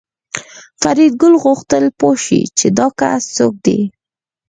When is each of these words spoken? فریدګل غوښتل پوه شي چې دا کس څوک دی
فریدګل 0.81 1.33
غوښتل 1.43 1.85
پوه 1.99 2.15
شي 2.25 2.41
چې 2.57 2.67
دا 2.77 2.87
کس 2.99 3.23
څوک 3.37 3.53
دی 3.65 3.79